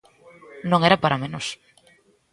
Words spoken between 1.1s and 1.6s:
menos.